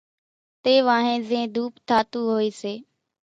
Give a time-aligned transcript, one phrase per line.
[0.63, 2.73] تيوانھين زين ڌوپ ٿاتون ھوئي سي